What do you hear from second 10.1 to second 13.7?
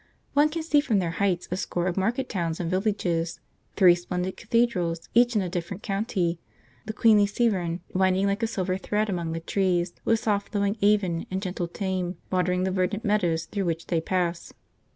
soft flowing Avon and gentle Teme watering the verdant meadows through